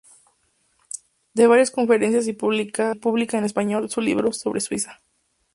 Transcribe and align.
Da 1.35 1.47
varias 1.47 1.69
conferencias 1.69 2.27
y 2.27 2.33
publica 2.33 3.37
en 3.37 3.45
español 3.45 3.87
su 3.91 4.01
libro 4.01 4.33
sobre 4.33 4.59
Suiza. 4.59 4.99